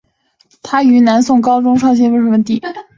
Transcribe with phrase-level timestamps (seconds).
[0.63, 2.87] 他于南宋高宗绍兴二十四年甲戌科武状元登第。